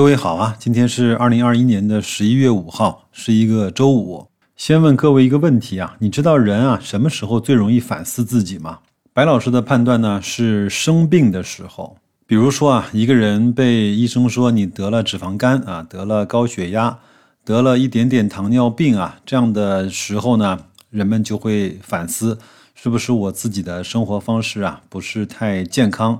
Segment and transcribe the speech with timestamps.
[0.00, 4.26] 各位好啊，今天是二零二一年的十一月五号，是一个周五。
[4.56, 8.78] 先问各位一个问题啊，你知道人啊什么时候最容易反思自己吗？
[9.12, 16.98] 白老师的判断呢是生病的时候，比如说啊，一个人被医生说你得了脂肪肝啊，得了高血压，
[17.44, 22.38] 得了一点点糖尿病啊，这样的时候呢，人们就会反思，
[22.74, 26.18] 是不是我自己的生活方式啊不是太健康，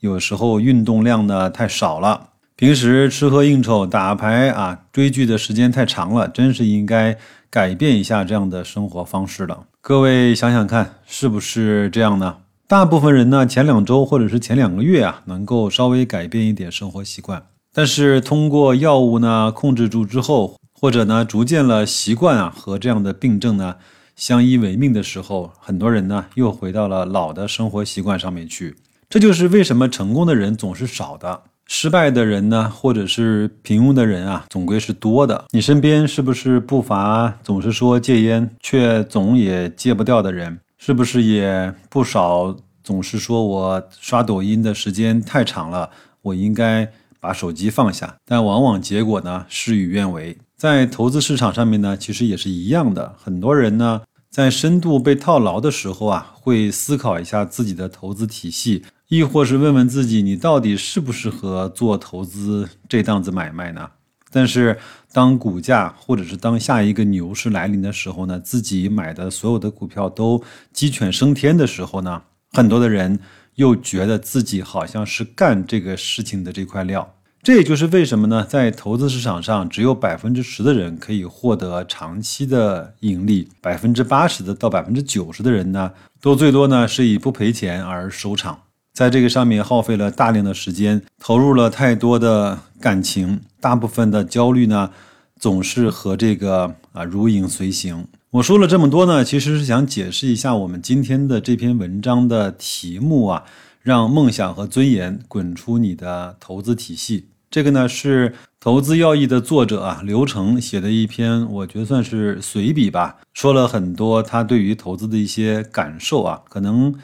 [0.00, 2.28] 有时候运动量呢太少了。
[2.56, 7.18] 平时吃喝应酬、打牌啊、追剧的时间太长了，真是应该
[7.50, 9.64] 改变一下这样的生活方式了。
[9.80, 12.36] 各位想想看，是不是这样呢？
[12.68, 23.74] 大部分人呢，前两周或者是前两个月啊，能够稍微改变一点生活习惯，但是通过药物呢控制住之后，或者呢逐渐了习惯啊和这样的病症呢
[24.14, 28.76] 相依为命的时候，很多人呢又回到了老的生活习惯上面去。
[29.10, 31.42] 这就是为什么成功的人总是少的。
[31.66, 35.44] 失败的人呢，或者是平庸的人啊，总归是多的。
[35.50, 40.60] 你身边是不是不乏总是说戒烟，却总也戒不掉的人？
[40.78, 45.88] 是不是也不少总是说我刷抖音的时间太长了，
[46.20, 48.14] 我应该把手机放下？
[48.26, 50.36] 但往往结果呢，事与愿违。
[50.56, 53.14] 在投资市场上面呢，其实也是一样的。
[53.18, 58.84] 很多人呢，在深度被套牢的时候啊，会思考一下自己的投资体系。
[59.16, 63.88] 亦或是问问自己，你到底适不适合做投资这档子买卖呢？
[64.32, 64.76] 但是
[65.12, 70.42] 当股价或者是当下一个牛市来临的时候呢，自己买的所有的股票都
[70.72, 73.20] 鸡犬升天的时候呢，很多的人
[73.54, 77.14] 又觉得自己好像是干这个事情的这块料。
[77.44, 88.63] 这也就是为什么呢，在投资市场上，只有百分之十的人可以获得长期的盈利，百分之八十的到百分之九十的人呢，都最多呢是以不赔钱而收场。
[88.94, 94.88] 在这个上面耗费了大量的时间，投入了太多的感情，大部分的焦虑呢，
[95.36, 98.06] 总是和这个啊如影随形。
[98.30, 103.42] 我说了这么多呢，其实是想解释一下我们今天的这篇文章的题目啊，
[103.82, 107.26] 让梦想和尊严滚出你的投资体系。
[107.50, 108.30] 这个呢是
[108.60, 116.94] 《投资要义》的作者啊刘成写的一篇，我觉得算是随笔吧，说了很多他对于投资的一些感受啊，可能。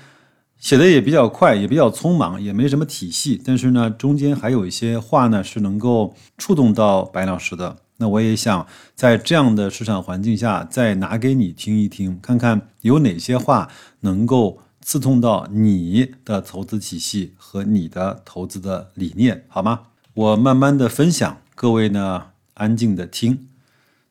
[0.61, 3.41] 写的也比较快，也比较匆忙，也没什么体系。
[3.43, 7.79] 但是呢，中间还有一些话呢是能够触动到白老师的。
[7.97, 13.69] 那我也想在这样的市场环境下，再拿给你听一听，看看有哪些话
[14.01, 19.81] 能够刺痛到你的投资体系和你的投资的理念，好吗？
[20.13, 23.49] 我慢慢的分享，各位呢安静的听。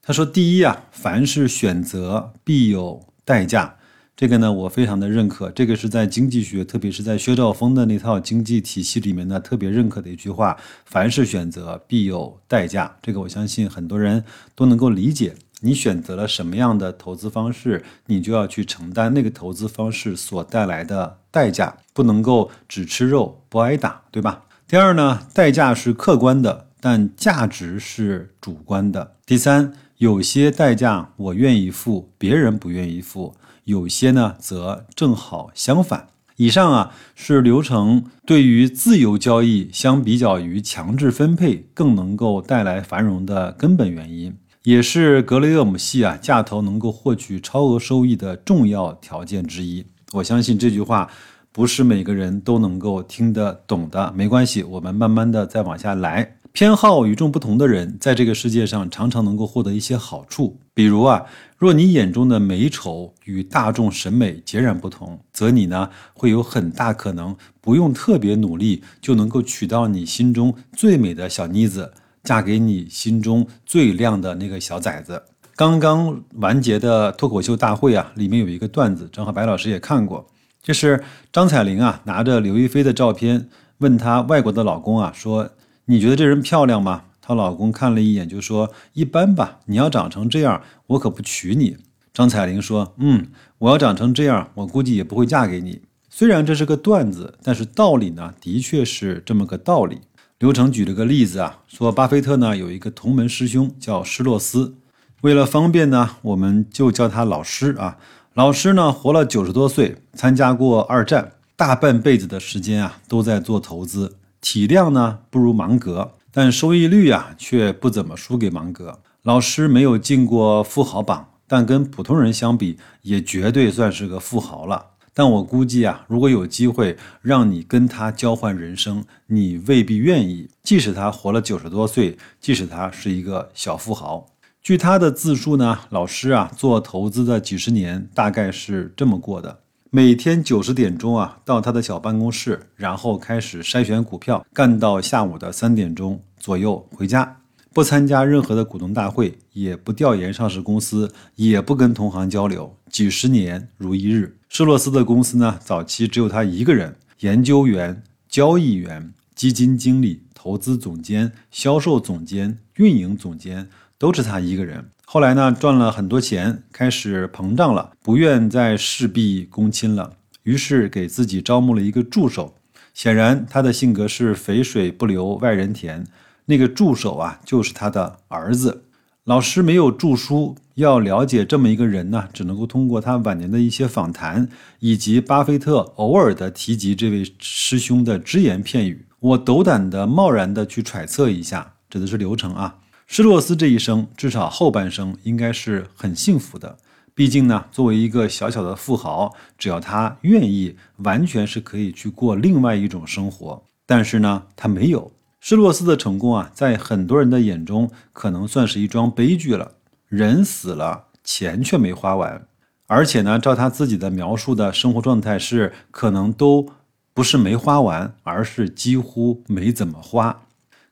[0.02, 3.76] 他说：第一啊，凡是选择必有代价。
[4.20, 5.50] 这个呢，我非常的认可。
[5.52, 12.98] 这个是在经济学，特别是在薛兆丰的那套经济体系里面呢，特别认可的一句话：凡是选择，必有代价。
[13.02, 14.26] 这个我相信很多人
[14.56, 15.36] 都能够理解。
[15.62, 24.44] 你选择了什么样的投资方式，你就要去承担那个投资方式所带来的代价，不能够只吃肉不挨打，对吧？
[24.68, 29.16] 第二呢，代价是客观的，但价值是主观的。
[29.26, 33.34] 第三，有些代价我愿意付，别人不愿意付。
[33.70, 36.08] 有些呢，则正好相反。
[36.38, 49.86] 以上啊，是流程对于自由交易相比较于强制分配更能够带来繁荣的根本原因，也是格雷厄姆系啊价投能够获取超额收益的重要条件之一。
[50.14, 51.08] 我相信这句话
[51.52, 56.39] 不是每个人都能够听得懂的，没关系，我们慢慢的再往下来。
[56.52, 60.60] 偏好与众不同的人，在这个世界上常常能够获得一些好处。
[60.74, 61.26] 比如啊，
[61.58, 71.94] 若你眼中的美丑与大众审美截然不同，则你呢会有很大可能不用特别努力就能够娶到你心中最美的小妮子，
[72.24, 75.24] 嫁给你心中最靓的那个小崽子。
[75.56, 80.28] 刚刚完结的脱口秀大会啊，里面有一个段子，正好白老师也看过，
[80.64, 83.48] 就是张彩玲啊拿着刘亦菲的照片，
[83.78, 85.50] 问她外国的老公啊说。
[85.90, 87.06] 你觉得这人漂亮吗？
[87.20, 89.62] 她老公看了一眼，就说：“一般吧。
[89.66, 91.78] 你要长成这样，我可不娶你。”
[92.14, 93.26] 张彩玲说：“嗯，
[93.58, 100.02] 我要长成这样，我估计也不会嫁给你。”虽然这是个段子，但是道理呢，的确是这么个道理。
[100.38, 104.76] 刘成举了个例子啊，说巴菲特呢有一个同门师兄叫施洛斯，
[105.22, 107.98] 为了方便呢，我们就叫他老师啊。
[108.36, 114.18] 老师呢活了九十多岁，参加过二战，大半辈子的时间啊都在做投资。
[114.42, 119.00] 体量呢不如芒格，但收益率啊却不怎么输给芒格。
[119.24, 124.92] 老师没有进过富豪榜，但跟普通人相比，也绝对算是个富豪了。
[125.14, 130.50] 但我估计啊，如果有机会让你跟他交换人生，你未必愿意。
[130.64, 134.28] 即使他活了九十多岁，即使他是一个小富豪，
[134.62, 139.60] 据他的自述呢，老师啊做投资的几十年，大概是这么过的：
[139.92, 147.42] 每天九十点钟啊到他的小办公室，然后开始筛选股票，干到下午的三点钟左右回家。
[147.74, 154.38] 不参加任何的股东大会，也不调研上市公司，也不跟同行交流，几十年如一日。
[154.48, 164.88] 施洛斯的公司呢，早期只有他一个人，研究员、交易员、基金经理、投资总监、销售总监、运营总监，都是他一个人。
[165.12, 170.14] 后来呢，赚了很多钱，开始膨胀了，不愿再事必躬亲了，
[170.44, 172.54] 于是给自己招募了一个助手。
[172.94, 176.06] 显然，他的性格是肥水不流外人田。
[176.46, 178.84] 那个助手啊，就是他的儿子。
[179.24, 184.48] 老师没有著书，要了解这么一个人呢，只能够通过他晚年的一些访谈，
[184.78, 189.08] 以及巴菲特偶尔的提及这位师兄的只言片语。
[189.20, 192.76] 我斗胆的、贸然的去揣测一下，指的是流程啊。
[193.12, 196.78] 施洛斯这一生，至少后半生应该是很幸福的。
[197.16, 203.64] 毕竟呢，作为一个小小的富豪，只要他愿意，完全是可以去过另外一种生活。
[203.88, 205.12] 但是呢，他没有。
[205.40, 209.72] 施洛斯的成功啊，在很多人的眼中可能算是一桩悲剧了。
[210.08, 212.46] 人死了，钱却没花完，
[212.86, 216.70] 而且呢，照他自己的描述的生活状态是，可能都
[217.16, 220.44] 不是没花完，而是几乎没怎么花。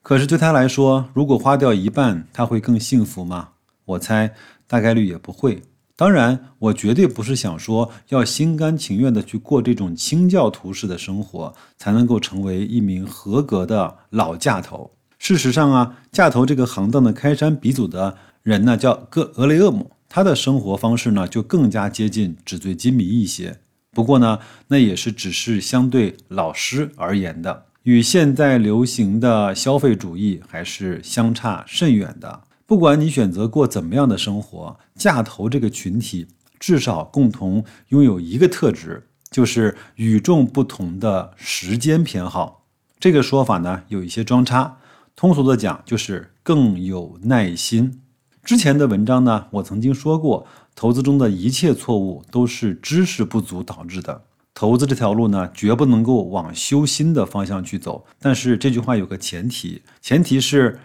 [0.07, 3.49] 可是对他来说，如果花掉一半，他会更幸福吗？
[3.83, 4.33] 我猜
[4.65, 5.61] 大概率也不会。
[5.97, 14.89] 当然，我绝对不是想说要心甘情愿的去过这种清教徒式的生活，才能够成为一名合格的老架头。
[15.19, 23.59] 事实上啊，架头这个行当的开山鼻祖的人呢，叫格俄雷厄姆，他的生活方式呢，就更加接近纸醉金迷一些。
[23.91, 24.39] 不过呢，
[24.69, 32.41] 那也是只是相对老师而言的，与现在流行的消费主义还是相差甚远的。
[32.65, 36.27] 不管你选择过怎么样的生活，架头这个群体
[36.59, 42.65] 至少共同拥有一个特质，就是与众不同的时间偏好。
[42.99, 44.79] 这个说法呢有一些装叉，
[45.15, 48.01] 通俗的讲就是更有耐心。
[48.43, 50.45] 之前的文章呢，我曾经说过，
[50.75, 54.23] 投资中的一切错误都是知识不足导致的。
[54.59, 58.07] 投资这条路呢，绝不能够往修心的方向去走。
[58.19, 60.79] 但是这句话有个前提，前提是。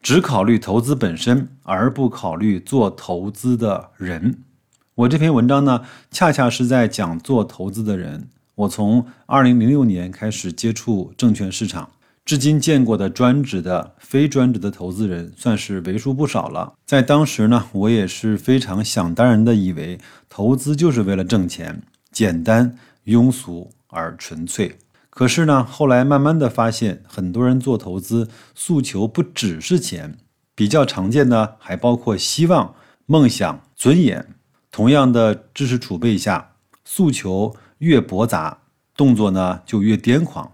[0.00, 4.44] 只考虑投资本身，而不考虑做投资的人。
[4.94, 8.28] 我这篇文章呢，恰恰是在讲做投资的人。
[8.54, 11.90] 我从二零零六年开始接触证券市场，
[12.24, 16.74] 至今见过的专职的、非专职的投资人，算是为数不少了。
[16.86, 21.82] 在当时呢，我也是非常想当然的以为，投资就是为了挣钱，
[22.12, 22.76] 简单、
[23.08, 24.78] 庸俗而纯粹。
[25.10, 30.16] 可是呢，后来慢慢的发现，很多人做投资诉求不只是钱，
[30.54, 32.76] 比较常见的还包括希望、
[33.06, 34.34] 梦想、尊严。
[34.70, 36.52] 同样的知识储备下，
[36.84, 38.58] 诉求越驳杂，
[38.94, 40.52] 动作呢就越癫狂。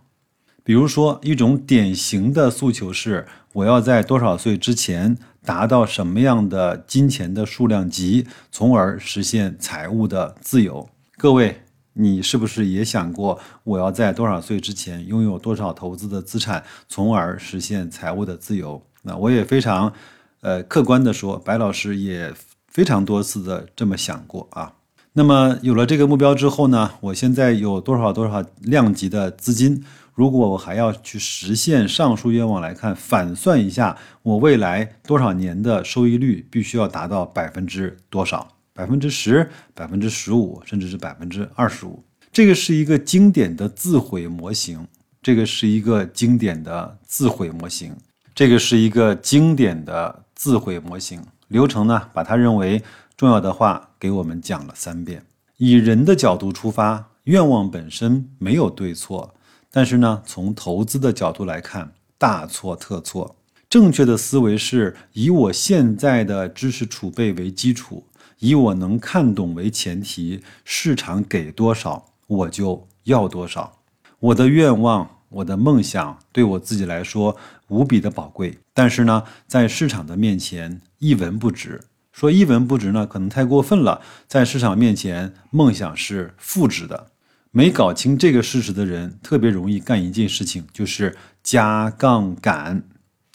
[0.63, 10.89] 比如说，一种典型的诉求是：我要在多少岁之前达到什么样的金钱的数量级，从而实现财务的自由。
[11.19, 11.64] 各位。
[11.95, 18.83] 你是不是也想过，我要在多少岁之前拥有多少投资的资产，从而实现财务的自由？
[19.03, 19.93] 那我也非常，
[20.41, 22.33] 呃，客观的说，白老师也
[22.69, 24.75] 非常多次的这么想过啊。
[25.13, 29.85] 那么有了这个目标之后呢，我现在有多少多少量级的资金？
[30.15, 38.49] 如果我还要去实现上述愿望来看，反算一下，我未来多少年的收益率必须要达到百分之多少？
[38.75, 42.03] 百分之十、百分之十五，甚至是百分之二十五，
[42.33, 44.85] 这个是一个经典的自毁模型。
[45.23, 47.97] 这个是一个经典的自毁模型。
[48.35, 51.23] 这个是一个经典的自毁模型。
[51.47, 52.83] 流程呢，把它认为
[53.17, 55.25] 重要的话给我们讲了三遍。
[55.57, 59.33] 以人的角度出发，愿望本身没有对错，
[59.71, 63.37] 但是呢，从投资的角度来看，大错特错。
[63.71, 68.05] 正确的思维是以我现在的知识储备为基础。
[68.45, 73.79] 以我能看懂为前提，市场给多少我就要多少。
[74.21, 77.35] 我的愿望、我的梦想对我自己来说
[77.69, 81.81] 无比的宝贵，但是呢，在市场的面前一文不值。
[82.13, 84.03] 说一文不值呢，可能太过分了。
[84.29, 87.07] 在市场面前，梦想是负值的。
[87.51, 92.83] 没搞清这个事实的人，特别容易干一件事情，就是加杠杆。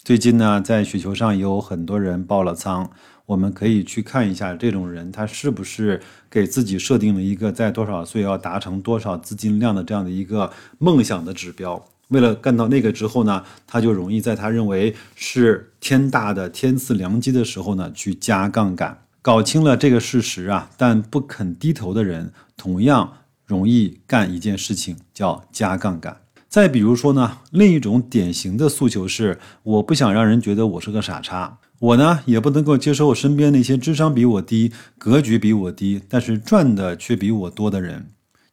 [0.03, 2.91] 最近呢，在雪球上有很多人爆了仓。
[3.29, 11.85] 我们可以去看一下这种人他是不是给自己设定了一个在多少岁要达成多少资金量的这样的一个梦想的指标。
[12.07, 18.97] 为了干到那个之后呢，他就容易在他认为是天大的天赐良机的时候呢，去加杠杆。
[19.21, 23.13] 搞清了这个事实啊，但不肯低头的人，同样
[23.45, 26.17] 容易干一件事情，叫加杠杆。
[26.49, 38.07] 再比如说呢，另一种典型的诉求是，我不想让人觉得我是个傻叉，我呢也不能够接受我身边那些智商比我低、格局比我低，但是赚的却比我多的人，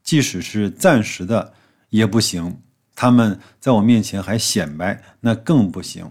[0.04, 1.54] 即使是暂时的
[1.88, 2.58] 也不行。
[2.94, 6.06] 他们在我面前还显摆，那更不行。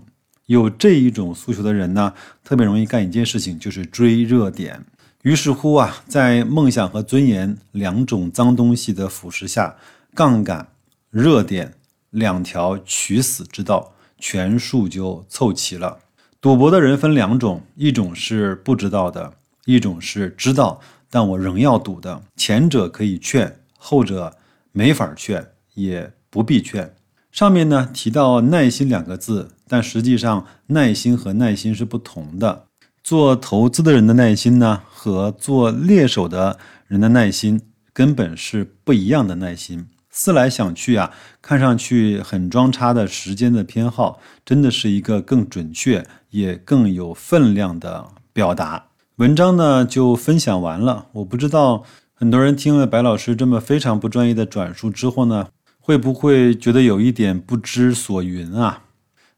[0.48, 2.14] 有这一种诉求的人呢，
[2.44, 4.84] 特别容易干一件事情，就是追热点。
[5.22, 9.76] 于是乎啊，在梦想和尊严两种脏东西的腐蚀下，
[10.14, 10.68] 杠杆、
[11.16, 11.74] 热点
[12.10, 16.00] 两条取死之道，全数就凑齐了。
[16.42, 19.32] 赌博的人分两种，一种是不知道的，
[19.64, 22.22] 一种是知道但我仍要赌的。
[22.36, 24.36] 前者可以劝，后者
[24.74, 26.12] 没法劝，也。
[26.30, 26.94] 不必劝。
[27.32, 32.66] 上面呢提到耐心两个字，但实际上耐心和耐心是不同的。
[33.02, 37.62] 做投资的人的耐心呢，和做猎手的人的耐心
[37.94, 39.88] 根本是不一样的耐心。
[40.18, 48.86] 思来想去啊，看上去很装叉的时间的偏好，真的是一个更准确也更有分量的表达。
[49.18, 51.08] 文章呢就分享完了。
[51.12, 55.50] 我不知道很多人听了白老师这么非常不专业的转述之后呢。
[55.88, 58.86] 会不会觉得有一点不知所云啊？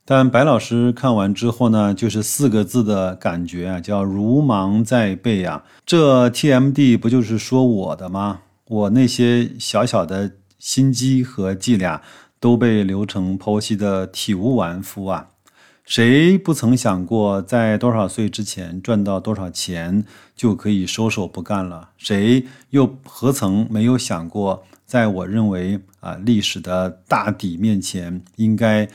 [0.06, 5.66] 但白老师看完之后呢，就是四个字的感觉啊，叫如芒在背啊。
[5.86, 8.40] 这 TMD 不就是说我的吗？
[8.70, 12.02] 我那些小小的心机和伎俩
[12.40, 15.30] 都被刘程剖析的体无完肤啊！
[15.84, 20.04] 谁不曾想过在多少岁之前赚到多少钱
[20.36, 21.92] 就可以收手不干了？
[21.98, 24.64] 谁又何曾没有想过？
[24.86, 28.88] 在我认为啊，历史的大底面前，应该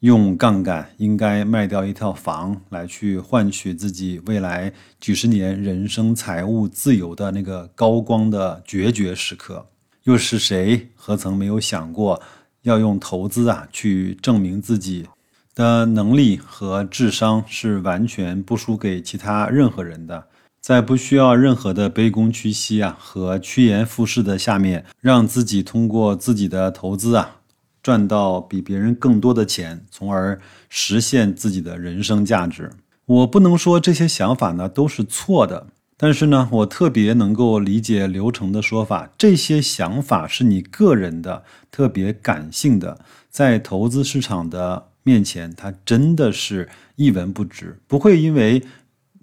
[0.00, 9.66] 用杠杆，应该卖掉一套房来去换取自己未来几十年人生财务自由的那个高光的决绝时刻。
[10.08, 12.22] 又是谁何曾没有想过
[12.62, 15.06] 要用投资啊去证明自己
[15.54, 20.28] 的能力和智商是完全不输给其他任何人的？
[20.62, 27.40] 在不需要任何的卑躬屈膝啊和趋炎附势的下面，让自己通过自己的投资啊
[27.82, 32.72] 赚到比别人更多的钱，从而实现自己的人生价值。
[33.04, 35.66] 我不能说这些想法呢都是错的，
[35.98, 48.62] 但是呢，我特别能够理解刘成的说法，这些想法是你个人的、特别感性的，在投资市场的面前，它真的是一文不值，不会因为。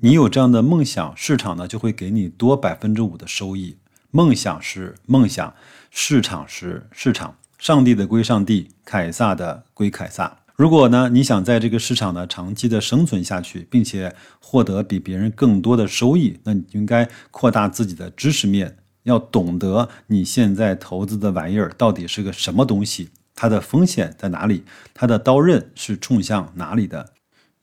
[0.02, 3.78] 你有这样的梦想，市场呢就会给你多百分之五的收益。
[4.12, 5.56] 梦想是梦想，
[5.90, 10.45] 市场是市场，上帝的归上帝，凯撒的归凯撒。
[10.56, 27.12] 如果呢你想在这个市场呢长期的生存下去，并且获得比别人更多的收益，那你应该扩大自己的知识面，要懂得你现在投资的玩意儿到底是个什么东西，它的风险在哪里，它的刀刃是冲向哪里的。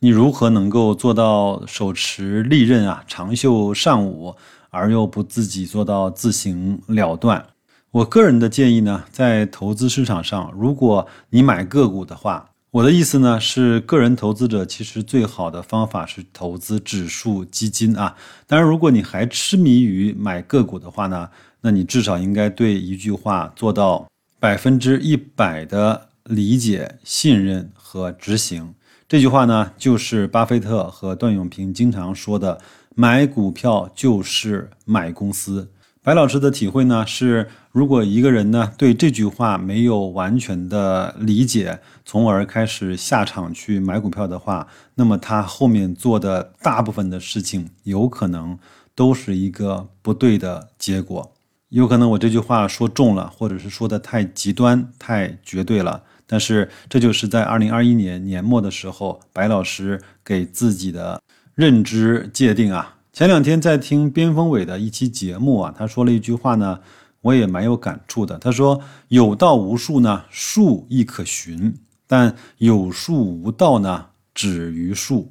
[0.00, 4.34] 你如何能够做到手持利刃啊，长袖善舞，
[4.68, 7.46] 而又不自己做到自行了断？
[7.92, 18.16] 我个人的建议呢，在投资市场上，如果你买个股的话，我的意思呢是，个人投资者其实最好的方法是投资指数基金啊。
[18.46, 21.28] 当然，如果你还痴迷于买个股的话呢，
[21.60, 24.08] 那你至少应该对一句话做到
[24.40, 28.74] 百分之一百的理解、信任和执行。
[29.06, 32.58] 这句话呢，就是巴菲特和段永平经常说的
[32.96, 35.68] ：“买股票就是买公司。”
[36.04, 44.66] 白老师的体会呢是，如果一个人呢对这句话没有完全的理解，从而开始下场去买股票的话，
[44.96, 48.58] 那么他后面做的大部分的事情，有可能
[48.96, 51.32] 都是一个不对的结果。
[51.68, 56.02] 有可能我这句话说重了，或者是说的太极端、太绝对了。
[56.26, 61.22] 但是，这就是在二零二一年年末的时候，白老师给自己的
[61.54, 62.96] 认知界定啊。
[63.12, 66.80] 前两天在听边锋伟的一期节目啊，他说了一句话呢，
[67.20, 68.38] 我也蛮有感触的。
[68.38, 71.74] 他说：“有道无术呢，术亦可循；
[72.06, 75.28] 但有术无道呢，止于术。”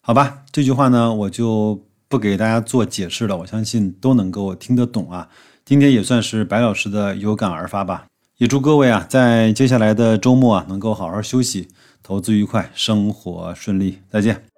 [0.00, 5.28] 好吧，这句话呢，我就不给大家做解释了，我相信都能够听得懂啊。
[5.66, 8.06] 今天也算是白老师的有感而发吧。
[8.38, 11.68] 也祝各位啊，在接下来的周末啊，能够好好休息，
[12.02, 13.98] 投资愉快，生活顺利。
[14.08, 14.57] 再见。